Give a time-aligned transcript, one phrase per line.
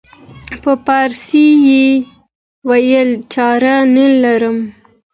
[0.61, 1.85] په پارسي یې
[2.69, 4.57] وویل چاره نه لرم.